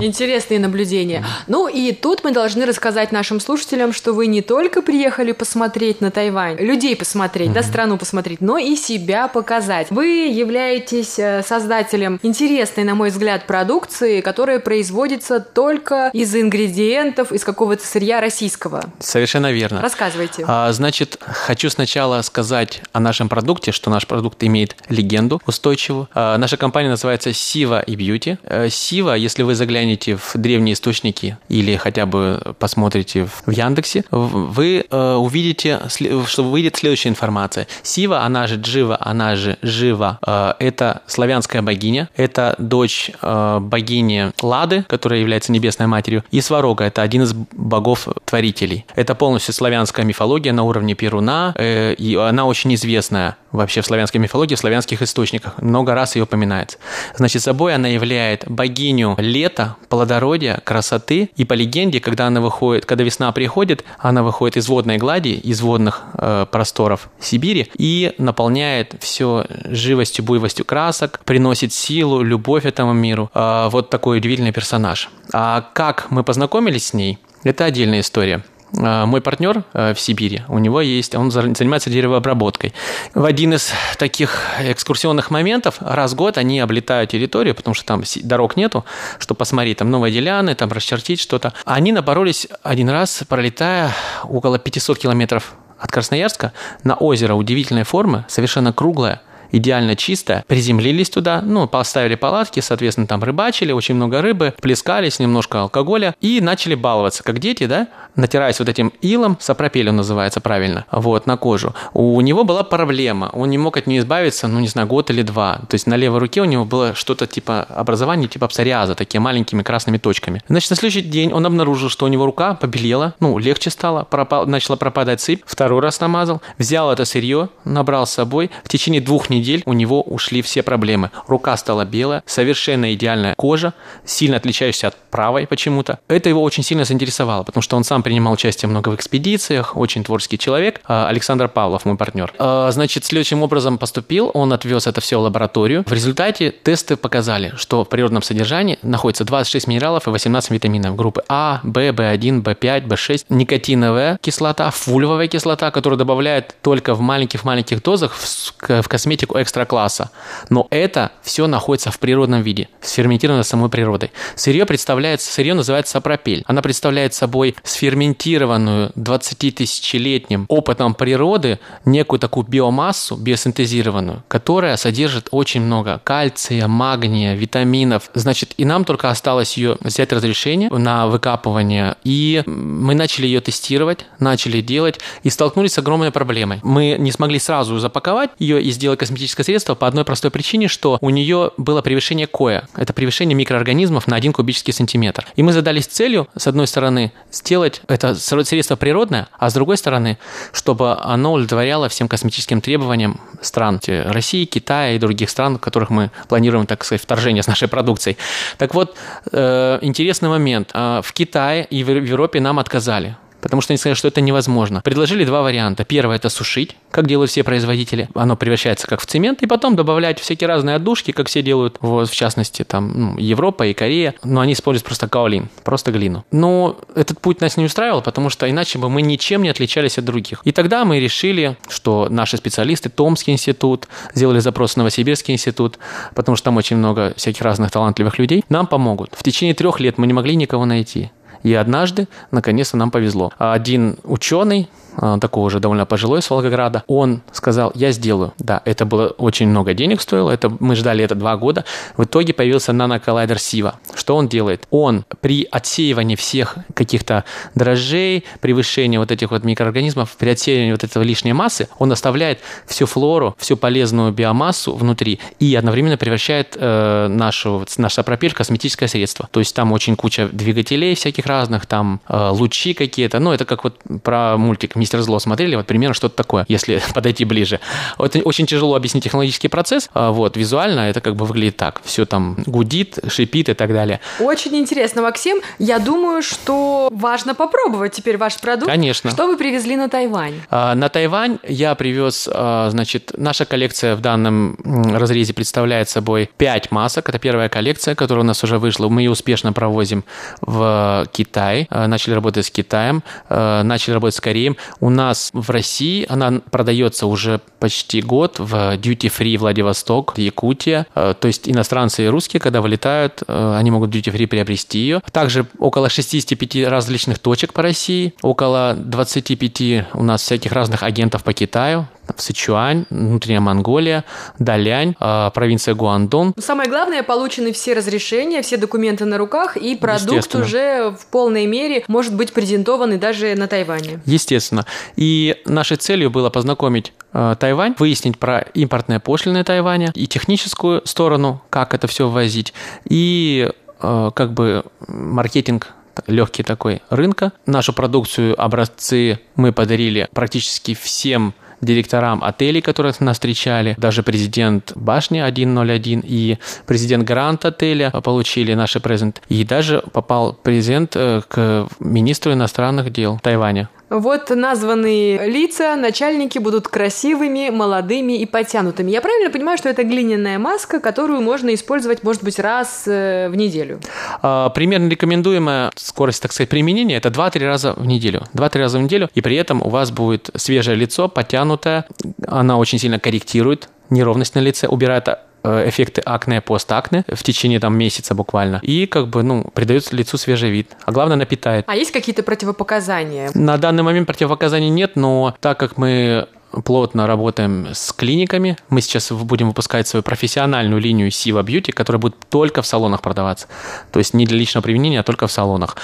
[0.00, 1.24] Интересные наблюдения.
[1.46, 6.10] Ну и тут мы должны рассказать нашим слушателям, что вы не только приехали посмотреть на
[6.10, 9.88] Тайвань, людей посмотреть, да, страну посмотреть, но и себя показать.
[9.90, 17.44] Вы являетесь э, создателем интересной, на мой взгляд, продукции, которая производится только из ингредиентов, из
[17.44, 18.84] какого-то сырья российского.
[19.00, 19.82] Совершенно верно.
[19.82, 20.44] Рассказывайте.
[20.46, 26.08] А, значит, хочу сначала сказать о нашем продукте, что наш продукт имеет легенду устойчивую.
[26.14, 28.38] А, наша компания называется Siva и Beauty.
[28.68, 34.84] Siva, если вы заглянете заглянете в древние источники или хотя бы посмотрите в Яндексе, вы
[34.88, 37.66] э, увидите, что выйдет следующая информация.
[37.82, 44.32] Сива, она же Джива, она же Жива, э, это славянская богиня, это дочь э, богини
[44.42, 48.84] Лады, которая является небесной матерью, и Сварога, это один из богов-творителей.
[48.94, 54.54] Это полностью славянская мифология на уровне Перуна, и она очень известная вообще в славянской мифологии,
[54.54, 55.60] в славянских источниках.
[55.60, 56.78] Много раз ее упоминается.
[57.16, 61.30] Значит, собой она являет богиню лета, плодородия, красоты.
[61.36, 65.60] И по легенде, когда она выходит, когда весна приходит, она выходит из водной глади, из
[65.60, 73.30] водных э, просторов Сибири и наполняет все живостью, буйвостью красок, приносит силу, любовь этому миру.
[73.34, 75.10] Э, вот такой удивительный персонаж.
[75.32, 78.44] А как мы познакомились с ней, это отдельная история.
[78.78, 82.72] А, мой партнер э, в Сибири, у него есть, он занимается деревообработкой.
[83.14, 88.02] В один из таких экскурсионных моментов раз в год они облетают территорию, потому что там
[88.22, 88.84] дорог нету,
[89.18, 91.52] чтобы посмотреть, там новые деляны, там расчертить что-то.
[91.64, 93.92] Они напоролись один раз, пролетая
[94.24, 96.52] около 500 километров от Красноярска
[96.84, 99.22] на озеро удивительной формы, совершенно круглое,
[99.52, 100.44] идеально чистая.
[100.46, 106.40] Приземлились туда, ну, поставили палатки, соответственно, там рыбачили, очень много рыбы, плескались, немножко алкоголя и
[106.40, 111.74] начали баловаться, как дети, да, натираясь вот этим илом, сапропелем называется правильно, вот, на кожу.
[111.92, 115.22] У него была проблема, он не мог от нее избавиться, ну, не знаю, год или
[115.22, 115.60] два.
[115.68, 119.62] То есть на левой руке у него было что-то типа образование типа псориаза, такие маленькими
[119.62, 120.42] красными точками.
[120.48, 124.46] Значит, на следующий день он обнаружил, что у него рука побелела, ну, легче стало, пропал,
[124.46, 129.28] начала пропадать сыпь, второй раз намазал, взял это сырье, набрал с собой, в течение двух
[129.30, 131.10] недель недель у него ушли все проблемы.
[131.26, 133.74] Рука стала белая, совершенно идеальная кожа,
[134.04, 135.98] сильно отличающаяся от правой почему-то.
[136.08, 140.04] Это его очень сильно заинтересовало, потому что он сам принимал участие много в экспедициях, очень
[140.04, 140.80] творческий человек.
[140.84, 142.32] А, Александр Павлов, мой партнер.
[142.38, 145.84] А, значит, следующим образом поступил, он отвез это все в лабораторию.
[145.86, 151.22] В результате тесты показали, что в природном содержании находится 26 минералов и 18 витаминов группы
[151.28, 158.12] А, В, В1, В5, В6, никотиновая кислота, фульвовая кислота, которую добавляют только в маленьких-маленьких дозах
[158.14, 160.10] в косметику экстра-класса.
[160.48, 164.12] Но это все находится в природном виде, сферментировано самой природой.
[164.34, 166.44] Сырье представляется, сырье называется сапропель.
[166.46, 176.00] Она представляет собой сферментированную 20-тысячелетним опытом природы некую такую биомассу биосинтезированную, которая содержит очень много
[176.02, 178.10] кальция, магния, витаминов.
[178.14, 184.06] Значит, и нам только осталось ее взять разрешение на выкапывание, и мы начали ее тестировать,
[184.18, 186.60] начали делать, и столкнулись с огромной проблемой.
[186.62, 190.96] Мы не смогли сразу запаковать ее и сделать косметическое средство по одной простой причине, что
[191.02, 192.64] у нее было превышение КОЯ.
[192.74, 195.26] Это превышение микроорганизмов на 1 кубический сантиметр.
[195.36, 200.16] И мы задались целью, с одной стороны, сделать это средство природное, а с другой стороны,
[200.52, 206.10] чтобы оно удовлетворяло всем косметическим требованиям стран России, Китая и других стран, в которых мы
[206.28, 208.16] планируем, так сказать, вторжение с нашей продукцией.
[208.56, 208.96] Так вот,
[209.32, 210.70] э, интересный момент.
[210.72, 214.80] А, в Китае и в Европе нам отказали потому что они сказали, что это невозможно.
[214.82, 215.84] Предложили два варианта.
[215.84, 218.08] Первое– это сушить, как делают все производители.
[218.14, 222.08] Оно превращается как в цемент, и потом добавлять всякие разные отдушки, как все делают, вот,
[222.08, 224.14] в частности, там, ну, Европа и Корея.
[224.24, 226.24] Но они используют просто каолин, просто глину.
[226.30, 230.04] Но этот путь нас не устраивал, потому что иначе бы мы ничем не отличались от
[230.04, 230.40] других.
[230.44, 235.78] И тогда мы решили, что наши специалисты, Томский институт, сделали запрос в Новосибирский институт,
[236.14, 239.10] потому что там очень много всяких разных талантливых людей, нам помогут.
[239.12, 241.10] В течение трех лет мы не могли никого найти.
[241.42, 243.32] И однажды, наконец-то, нам повезло.
[243.38, 248.32] Один ученый, а, такого уже довольно пожилой с Волгограда, он сказал, я сделаю.
[248.38, 251.64] Да, это было очень много денег стоило, это, мы ждали это два года.
[251.96, 253.78] В итоге появился наноколлайдер Сива.
[253.94, 254.66] Что он делает?
[254.70, 257.24] Он при отсеивании всех каких-то
[257.54, 262.86] дрожжей, превышении вот этих вот микроорганизмов, при отсеивании вот этого лишней массы, он оставляет всю
[262.86, 269.28] флору, всю полезную биомассу внутри и одновременно превращает э, нашу, наш сапропель в косметическое средство.
[269.30, 273.64] То есть там очень куча двигателей всяких разных, там э, лучи какие-то, ну это как
[273.64, 277.60] вот про мультик «Мистер Зло» смотрели, вот примерно что-то такое, если подойти ближе.
[277.96, 282.06] Вот очень тяжело объяснить технологический процесс, а вот визуально это как бы выглядит так, все
[282.06, 284.00] там гудит, шипит и так далее.
[284.18, 285.42] Очень интересно, Максим.
[285.60, 288.66] Я думаю, что важно попробовать теперь ваш продукт.
[288.66, 289.12] Конечно.
[289.12, 290.40] Что вы привезли на Тайвань?
[290.50, 294.56] А, на Тайвань я привез, а, значит, наша коллекция в данном
[294.92, 297.08] разрезе представляет собой 5 масок.
[297.10, 298.88] Это первая коллекция, которая у нас уже вышла.
[298.88, 300.02] Мы ее успешно провозим
[300.40, 301.68] в Китай.
[301.70, 304.56] Начали работать с Китаем, начали работать с Кореей.
[304.78, 310.86] У нас в России она продается уже почти год в Duty Free Владивосток, Якутия.
[310.94, 315.02] Э, то есть иностранцы и русские, когда вылетают, э, они могут Duty Free приобрести ее.
[315.12, 321.32] Также около 65 различных точек по России, около 25 у нас всяких разных агентов по
[321.32, 324.04] Китаю в Сычуань, внутренняя Монголия,
[324.38, 326.34] Далянь, э, провинция Гуандун.
[326.38, 331.84] Самое главное, получены все разрешения, все документы на руках, и продукт уже в полной мере
[331.88, 334.00] может быть презентован и даже на Тайване.
[334.06, 334.66] Естественно.
[334.96, 341.42] И нашей целью было познакомить э, Тайвань, выяснить про импортные пошлины Тайваня и техническую сторону,
[341.50, 342.52] как это все ввозить,
[342.88, 345.74] и э, как бы маркетинг
[346.06, 347.32] легкий такой рынка.
[347.46, 353.74] Нашу продукцию, образцы мы подарили практически всем директорам отелей, которых нас встречали.
[353.78, 359.22] Даже президент башни 101 и президент Грант отеля получили наши презент.
[359.28, 363.68] И даже попал презент э, к министру иностранных дел Тайваня.
[363.90, 368.92] Вот названные лица, начальники будут красивыми, молодыми и подтянутыми.
[368.92, 373.34] Я правильно понимаю, что это глиняная маска, которую можно использовать, может быть, раз э, в
[373.34, 373.80] неделю?
[374.22, 378.22] А, примерно рекомендуемая скорость, так сказать, применения– это 2-3 раза в неделю.
[378.32, 381.84] 2-3 раза в неделю, и при этом у вас будет свежее лицо, подтянутое.
[382.28, 385.08] Она очень сильно корректирует неровность на лице, убирает
[385.42, 388.60] эффекты акне, постакне в течение там месяца буквально.
[388.62, 390.72] И как бы, ну, придает лицу свежий вид.
[390.84, 391.64] А главное, напитает.
[391.68, 393.30] А есть какие-то противопоказания?
[393.34, 396.26] На данный момент противопоказаний нет, но так как мы
[396.64, 398.56] плотно работаем с клиниками.
[398.68, 403.46] Мы сейчас будем выпускать свою профессиональную линию Siva Beauty, которая будет только в салонах продаваться.
[403.92, 405.76] То есть не для личного применения, а только в салонах.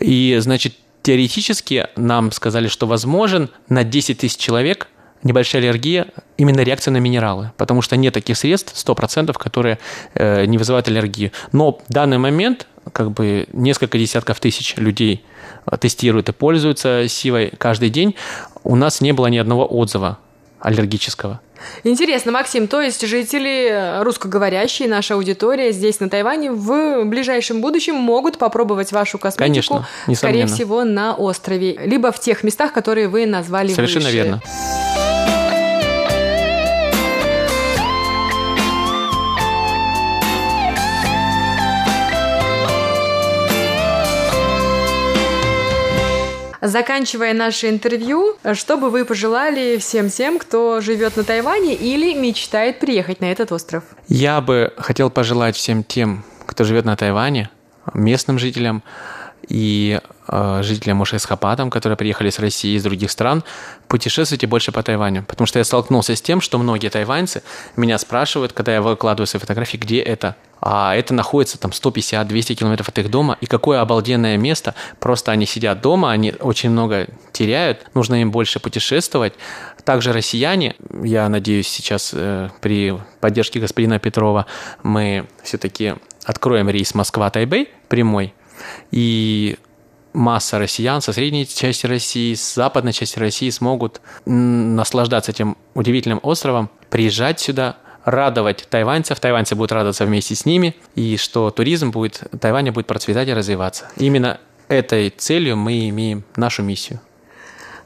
[0.00, 4.88] И, значит, теоретически нам сказали, что возможен на 10 тысяч человек
[5.22, 9.78] небольшая аллергия, именно реакция на минералы, потому что нет таких средств 100%, которые
[10.14, 11.32] э, не вызывают аллергию.
[11.52, 15.24] Но в данный момент как бы несколько десятков тысяч людей
[15.70, 18.14] э, тестируют и пользуются сивой каждый день.
[18.62, 20.18] У нас не было ни одного отзыва
[20.60, 21.40] аллергического.
[21.84, 28.38] Интересно, Максим, то есть жители русскоговорящие, наша аудитория здесь на Тайване в ближайшем будущем могут
[28.38, 33.72] попробовать вашу косметику, Конечно, скорее всего, на острове, либо в тех местах, которые вы назвали
[33.72, 34.16] Совершенно выше.
[34.16, 34.42] верно.
[46.60, 52.78] Заканчивая наше интервью, что бы вы пожелали всем тем, кто живет на Тайване или мечтает
[52.80, 53.84] приехать на этот остров?
[54.08, 57.50] Я бы хотел пожелать всем тем, кто живет на Тайване,
[57.94, 58.82] местным жителям
[59.48, 63.44] и жителям Мушесхапатам, которые приехали с России и из других стран,
[63.88, 65.24] путешествуйте больше по Тайваню.
[65.24, 67.42] Потому что я столкнулся с тем, что многие тайваньцы
[67.76, 70.36] меня спрашивают, когда я выкладываю свои фотографии, где это.
[70.60, 73.36] А это находится там 150-200 километров от их дома.
[73.40, 74.74] И какое обалденное место.
[74.98, 77.86] Просто они сидят дома, они очень много теряют.
[77.94, 79.34] Нужно им больше путешествовать.
[79.84, 84.46] Также россияне, я надеюсь, сейчас э, при поддержке господина Петрова
[84.82, 88.34] мы все-таки откроем рейс Москва-Тайбэй прямой.
[88.90, 89.58] И
[90.16, 96.70] масса россиян со средней части России, с западной части России смогут наслаждаться этим удивительным островом,
[96.90, 102.72] приезжать сюда, радовать тайваньцев, тайваньцы будут радоваться вместе с ними, и что туризм будет, Тайваня
[102.72, 103.88] будет процветать и развиваться.
[103.96, 107.00] Именно этой целью мы имеем нашу миссию.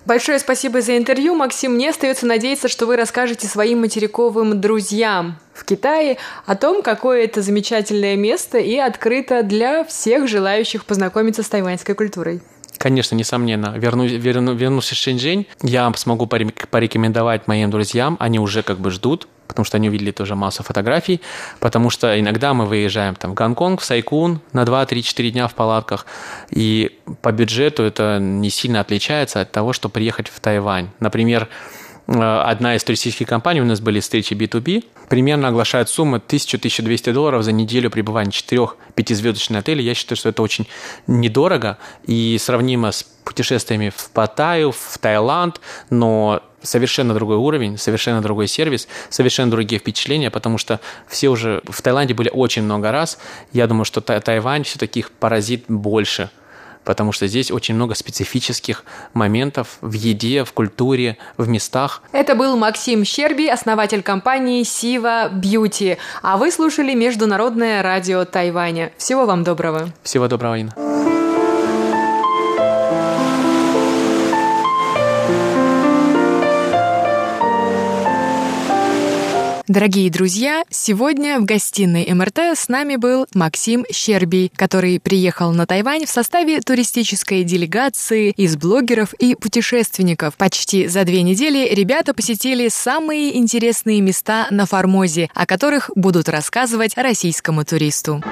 [0.06, 1.74] Большое спасибо за интервью, Максим.
[1.74, 7.42] Мне остается надеяться, что вы расскажете своим материковым друзьям в Китае о том, какое это
[7.42, 12.40] замечательное место и открыто для всех желающих познакомиться с тайваньской культурой.
[12.80, 13.74] Конечно, несомненно.
[13.76, 18.90] Верну, верну, вернусь в Шэньчжэнь, я смогу порек- порекомендовать моим друзьям, они уже как бы
[18.90, 21.20] ждут, потому что они увидели тоже массу фотографий,
[21.58, 26.06] потому что иногда мы выезжаем там в Гонконг, в Сайкун на 2-3-4 дня в палатках,
[26.48, 30.88] и по бюджету это не сильно отличается от того, что приехать в Тайвань.
[31.00, 31.48] Например,
[32.10, 37.52] одна из туристических компаний, у нас были встречи B2B, примерно оглашает суммы 1000-1200 долларов за
[37.52, 39.84] неделю пребывания в 4-5-звездочной отеле.
[39.84, 40.66] Я считаю, что это очень
[41.06, 48.48] недорого и сравнимо с путешествиями в Паттайю, в Таиланд, но совершенно другой уровень, совершенно другой
[48.48, 53.18] сервис, совершенно другие впечатления, потому что все уже в Таиланде были очень много раз.
[53.52, 56.30] Я думаю, что Тай- Тайвань все-таки их поразит больше,
[56.84, 62.02] потому что здесь очень много специфических моментов в еде, в культуре, в местах.
[62.12, 65.98] Это был Максим Щерби, основатель компании Сива Бьюти.
[66.22, 68.92] А вы слушали Международное радио Тайваня.
[68.96, 69.90] Всего вам доброго.
[70.02, 71.19] Всего доброго, Инна.
[79.70, 86.06] Дорогие друзья, сегодня в гостиной МРТ с нами был Максим Щербий, который приехал на Тайвань
[86.06, 90.34] в составе туристической делегации из блогеров и путешественников.
[90.34, 96.96] Почти за две недели ребята посетили самые интересные места на Формозе, о которых будут рассказывать
[96.96, 98.24] российскому туристу.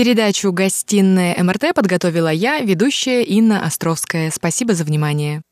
[0.00, 4.30] Передачу «Гостиная МРТ» подготовила я, ведущая Инна Островская.
[4.30, 5.42] Спасибо за внимание.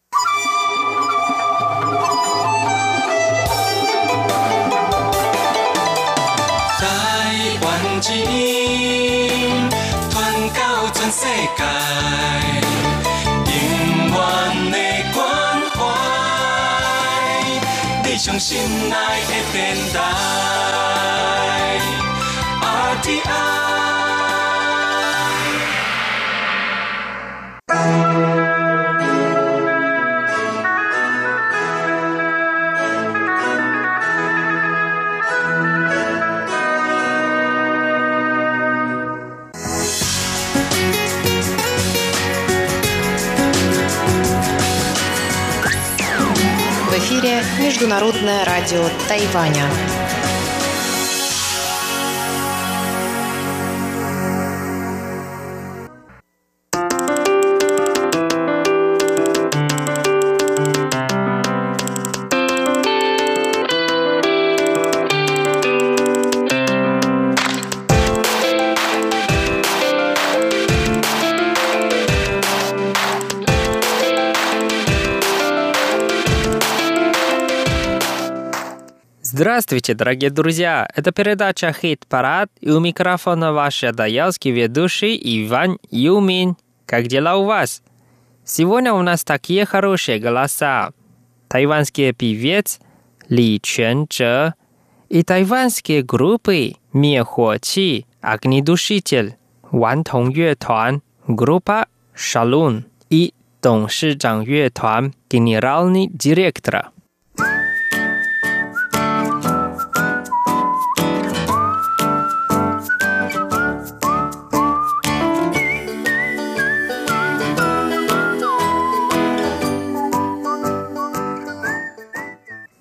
[6.81, 7.83] Hãy subscribe
[10.95, 11.11] cho
[11.59, 12.63] kênh
[13.47, 15.95] Ghiền Mì Gõ
[18.05, 20.58] Để không bỏ lỡ những video hấp dẫn
[48.69, 50.08] радио Тайваня.
[79.39, 80.91] Здравствуйте, дорогие друзья!
[80.97, 86.57] Это передача «Хит Парад» и у микрофона ваш адаялский ведущий Иван Юмин.
[86.87, 87.85] Как дела у вас?
[88.45, 90.91] Сегодня у нас такие хорошие голоса.
[91.47, 92.81] Тайванский певец
[93.29, 94.55] Ли Ченчжэ
[95.09, 99.37] и тайванские группы Мехуачи, Огнедушитель,
[99.71, 103.33] Ван Тонг Юэтуан, группа Шалун и
[103.63, 106.91] Донши Чжан Юэтуан, генеральный директор.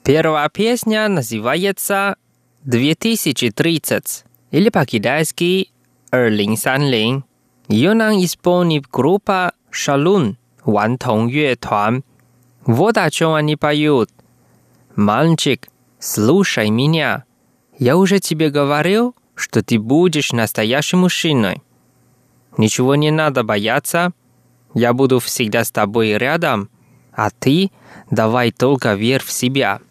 [0.08, 2.16] Первая песня называется
[2.64, 5.70] 2030 или по-китайски
[6.12, 7.26] 2030.
[7.68, 12.06] Ее нам исполнит группа Шалун, Ван Тong Юэ Туан.
[12.66, 14.10] Вот о чем они поют.
[14.96, 15.68] Мальчик,
[16.00, 17.26] слушай меня.
[17.78, 21.62] Я уже тебе говорил, что ты будешь настоящим мужчиной.
[22.58, 24.14] Ничего не надо бояться.
[24.74, 26.70] Я буду всегда с тобой рядом.
[27.12, 27.72] А ты
[28.10, 29.82] давай только верь в себя.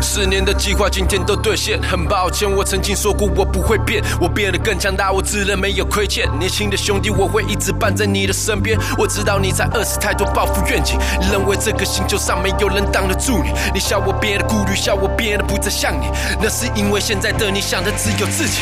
[0.00, 6.28] 四年的计划今天都兑现，很抱歉，我曾经说过我不会变，我变得更强大，我自认没有亏欠。
[6.38, 8.78] 年轻的兄弟，我会一直伴在你的身边。
[8.96, 10.98] 我知道你在饿死太多抱负愿景，
[11.30, 13.50] 认为这个星球上没有人挡得住你。
[13.74, 16.06] 你笑我变得顾虑，笑我变得不再像你，
[16.40, 18.60] 那是因为现在的你想的只有自己。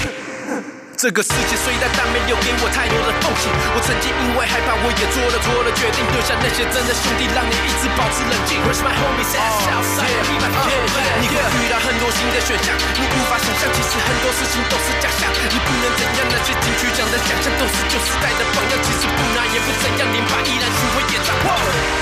[0.97, 3.53] 这个世界虽大，但没有给我太多的风景。
[3.77, 6.01] 我曾经因为害怕，我也做了错的决定。
[6.09, 8.57] 丢下那些真的兄弟，让你一直保持冷静。
[8.65, 9.61] Where's my homies at?
[9.61, 11.21] Southside, be my friend.
[11.21, 15.29] 你会遇到很多新的选项，你无法想象，其实很多事情都是假象。
[15.53, 18.73] 你不能怎样，那些金曲奖的奖项都是旧时代的榜样。
[18.81, 21.45] 其实不拿也不怎样，零八依然巡回演唱会。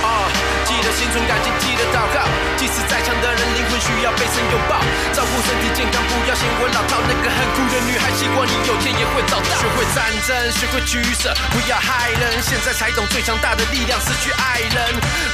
[0.07, 0.31] 啊，
[0.71, 2.23] 记得心存感激，记得祷告。
[2.55, 4.79] 即使再强的人，灵魂需要被神拥抱。
[5.11, 7.03] 照顾身体健康，不要嫌我老套。
[7.05, 9.49] 那个很酷的女孩，希望你有天也会找到。
[9.57, 12.37] 学会战争，学会取舍，不要害人。
[12.45, 14.77] 现在才懂最强大的力量，失去爱人。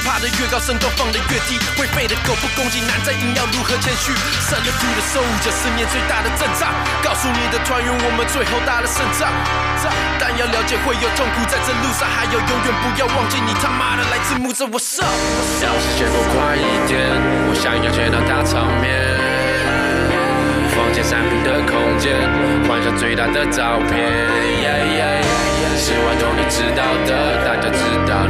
[0.07, 1.59] 爬得越高，声都放得越低。
[1.75, 4.15] 会飞的狗不攻击，难在硬要如何谦虚。
[4.39, 6.71] 生了苦的受着失眠最大的阵仗。
[7.03, 9.27] 告诉你的团员，我们最后打了胜仗。
[10.17, 15.03] 但要了解会有痛苦，在这路上还有永远不要忘记，你他妈的来自母着我上。
[15.59, 19.30] 要时间过快一点，我想要见到大场面。
[20.91, 22.11] 一千三平的空间，
[22.67, 24.11] 换上最大的照片。
[25.77, 28.27] 十万多你知道的，大家知道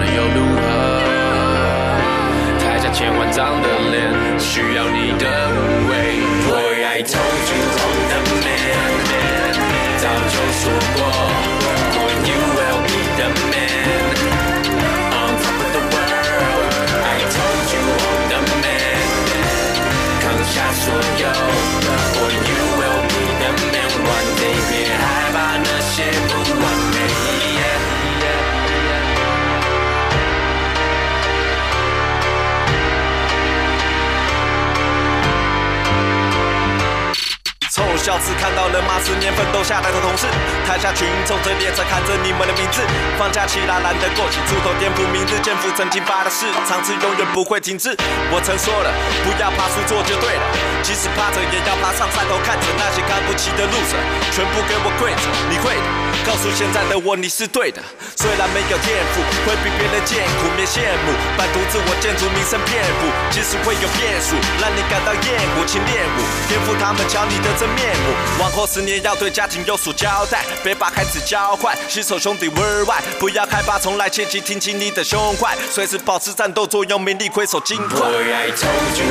[38.11, 40.27] 从小只看到人马十年奋斗下来的同事，
[40.67, 42.83] 台下群众在列车看着你们的名字。
[43.17, 47.95] 放假起来懒得过起，出头颠覆明日，肩负曾经发的誓，场次永远不会停滞。
[48.29, 48.91] 我曾说了，
[49.23, 50.43] 不要怕输做就对了，
[50.83, 53.95] 即使趴着也要爬上山头，看着那些看不起的路者，
[54.35, 55.23] 全部给我跪着。
[55.47, 55.87] 你会的，
[56.25, 57.81] 告诉现在的我你是对的。
[58.15, 68.13] 虽然没有天赋，会比别人艰苦，别羡慕，半途自我建筑名声遍布，即使会有变数，让你感到厌恶，请练武，颠覆他们瞧你的真面目。
[68.39, 77.99] 往后十年要对家庭有所交代，别把孩子教坏，携手兄弟 worldwide，不要害怕，从来切记挺起你的胸怀，随时保持战斗作用，名利挥手尽快。
[77.99, 79.05] Boy, I told you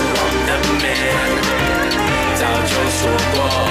[0.47, 3.70] I'm the man，早就说过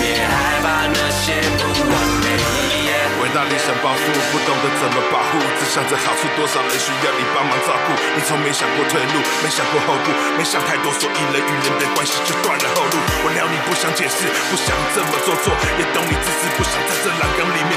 [0.00, 2.26] 别害怕那些不完美。
[3.22, 4.02] 伟大理想抱负，
[4.34, 7.94] 不懂得怎么保护，只想着好处，多少人需要你帮忙照顾。
[8.16, 12.98] 你从没想过退路，没想过后顾，没想太多，所以人与人的关系就断了后路。
[13.22, 17.71] 我料你不想解释，不想这么做作，也懂你自私，不想在这栏杆里面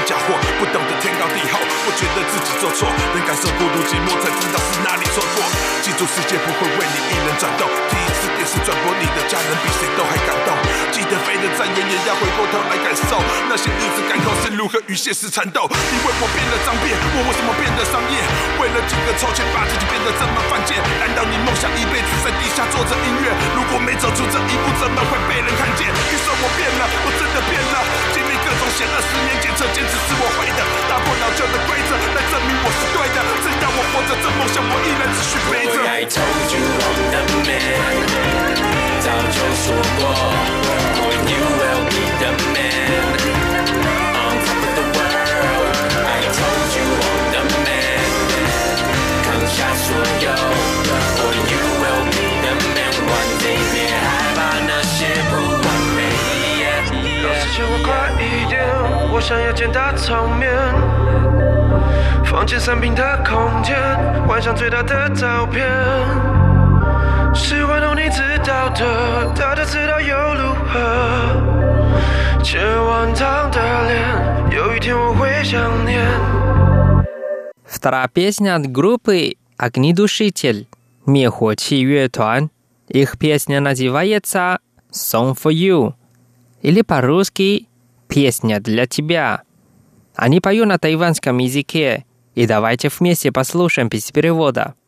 [1.96, 2.84] 觉得自己做错，
[3.16, 5.40] 能感受孤独寂寞，才知道是哪里错过。
[5.80, 10.52] 记住，世界不会为你一人转动，第一次电视转播，你的家人比谁都还感动。
[10.92, 13.16] 记得飞的再远，也要回过头来感受
[13.48, 15.64] 那些日子赶口是如何与现实缠斗。
[15.72, 18.20] 因为我变得脏变，我为什么变得商业？
[18.60, 20.76] 为了几个臭钱，把自己变得这么犯贱？
[21.00, 23.32] 难道你梦想一辈子在地下做着音乐？
[23.56, 25.88] 如果没走出这一步，怎么会被人看见？
[25.88, 27.76] 你说我变了，我真的变了，
[28.12, 30.60] 经历各种险恶，十年检测，坚持是我会的，
[30.92, 35.74] 打破老旧的规则，来证明我是对的，只要我活着，这梦想我依然持续背着。
[35.86, 37.60] I told you I'm the man，
[39.00, 39.64] 早就说
[39.98, 40.02] 过。
[40.98, 43.14] One day you will be the man。
[44.16, 45.70] On top of the world。
[46.06, 48.10] I told you I'm the man。
[49.24, 49.86] 扛下所
[50.22, 50.26] 有。
[51.22, 52.94] One day you will be the man。
[53.06, 54.25] One day。
[59.25, 60.51] 想要见大场面。
[62.25, 63.77] 房间三平的空间，
[64.27, 65.67] 幻想最大的照片。
[67.33, 70.79] 喜欢懂你知道的，大家知道又如何？
[72.43, 76.01] 千万张的脸，有一天我会想念。
[77.65, 80.67] Вторая песня от группы «Огнедушитель»
[81.05, 82.49] Мехочи Юэтуан.
[82.89, 84.59] Их песня называется
[84.91, 85.93] «Song for You»
[86.61, 87.67] или по-русски
[88.16, 89.42] «Песня для тебя».
[90.14, 94.85] Они поют на тайванском языке, и давайте вместе послушаем без перевода.《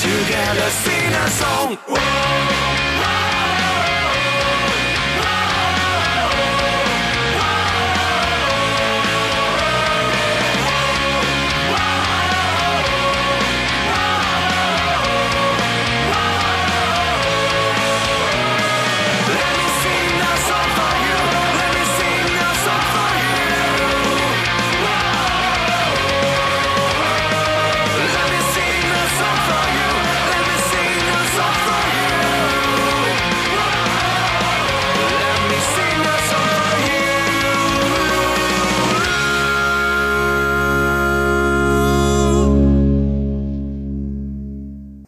[0.00, 1.76] Together sing a song.
[1.88, 2.55] Whoa.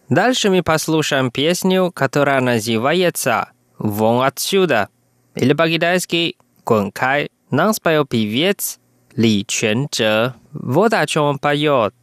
[0.09, 4.89] Дальше мы послушаем песню, которая называется «Вон отсюда»
[5.35, 7.31] или по-китайски «Гон кай».
[7.51, 8.79] Нам спел певец
[9.17, 10.35] Ли Чэнчжэ.
[10.53, 11.95] Вот о чем он поет.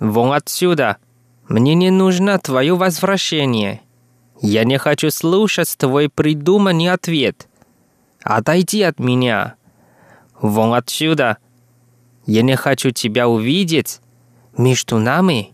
[0.00, 0.98] «Вон отсюда!
[1.48, 3.82] Мне не нужно твое возвращение.
[4.40, 7.48] Я не хочу слушать твой придуманный ответ.
[8.22, 9.54] Отойди от меня.
[10.40, 11.38] Вон отсюда!
[12.26, 14.00] Я не хочу тебя увидеть.
[14.56, 15.53] Между нами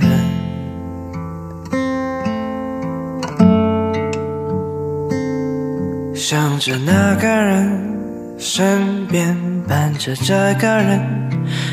[6.61, 7.97] 着那个人，
[8.37, 9.35] 身边
[9.67, 11.01] 伴着这个人，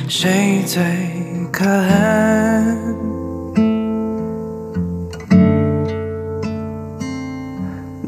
[0.09, 0.83] 谁最
[1.53, 2.79] 可恨？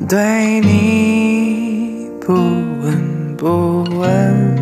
[0.09, 4.57] 对你不闻不问，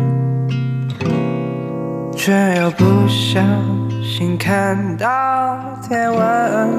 [2.17, 3.39] 却又不小
[4.03, 5.57] 心看到
[5.87, 6.69] 天文，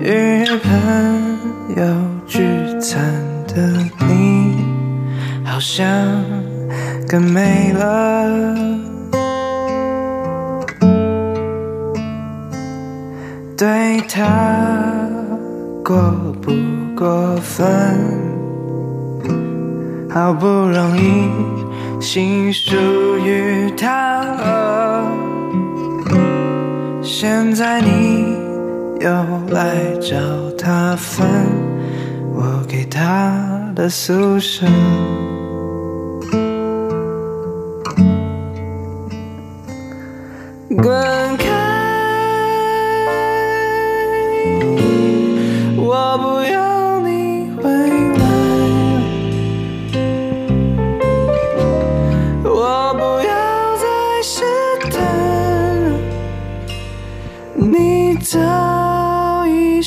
[0.00, 0.70] 与朋
[1.74, 2.13] 友
[5.76, 5.84] 想
[7.08, 8.54] 更美了。
[13.56, 14.22] 对他
[15.84, 15.98] 过
[16.40, 16.52] 不
[16.96, 17.66] 过分？
[20.08, 21.28] 好不容易
[22.00, 22.76] 心属
[23.18, 25.04] 于他了，
[27.02, 28.36] 现在你
[29.00, 29.10] 又
[29.50, 30.16] 来找
[30.56, 31.26] 他分
[32.32, 33.34] 我给他
[33.74, 34.68] 的宿舍。
[40.84, 40.92] 滚
[41.38, 41.46] 开！
[45.78, 47.62] 我不要你回
[48.18, 48.22] 来，
[52.44, 53.32] 我不要
[53.78, 53.86] 再
[54.22, 54.44] 试
[54.90, 55.00] 探，
[57.56, 59.80] 你早已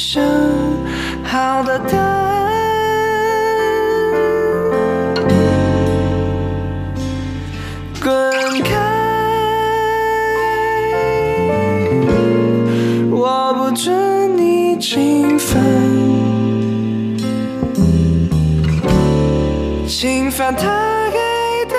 [19.88, 21.18] 侵犯他给
[21.66, 21.76] 的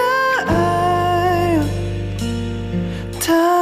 [0.47, 1.59] 爱，
[3.21, 3.58] 他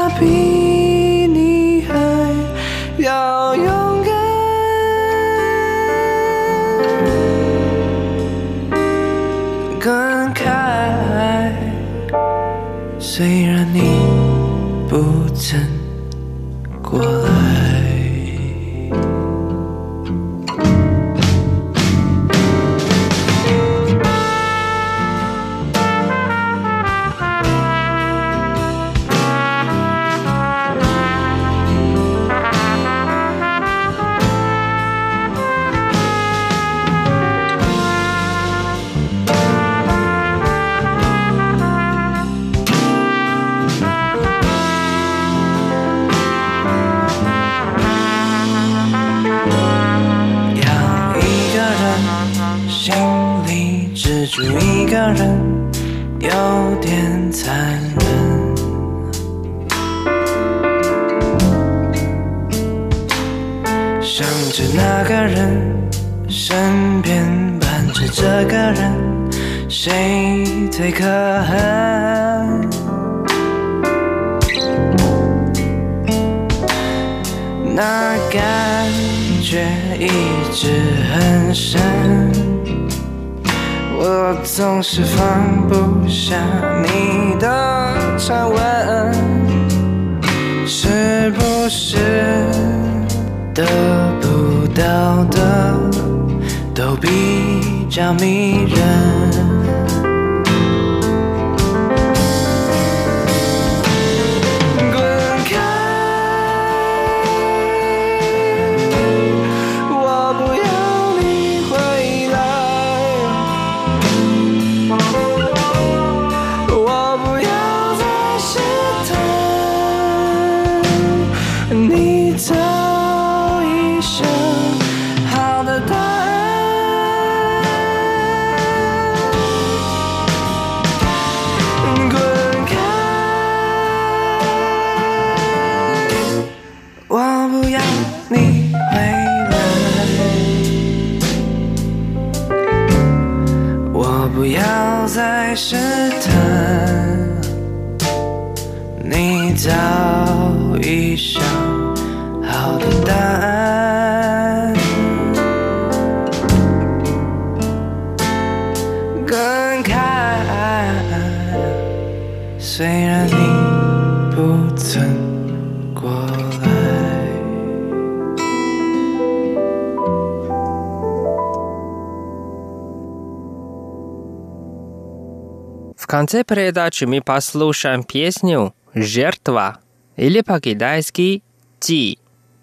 [176.26, 179.78] конце передачи мы послушаем песню «Жертва»
[180.16, 181.44] или по-китайски
[181.78, 182.18] «Ти».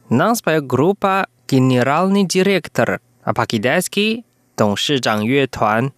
[0.10, 4.26] Нам споет группа «Генеральный директор», а по-китайски
[4.58, 5.94] «Дон Шижан Юэтуан».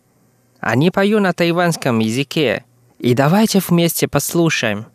[0.60, 2.66] Они поют на тайванском языке.
[3.00, 4.86] И давайте вместе послушаем.《